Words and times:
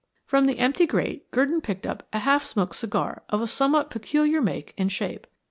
From 0.25 0.45
the 0.45 0.57
empty 0.57 0.87
grate 0.87 1.29
Gurdon 1.29 1.61
picked 1.61 1.85
up 1.85 2.07
a 2.11 2.17
half 2.17 2.43
smoked 2.43 2.73
cigar 2.75 3.21
of 3.29 3.39
a 3.39 3.45
somewhat 3.45 3.91
peculiar 3.91 4.41
make 4.41 4.73
and 4.75 4.91
shape. 4.91 5.27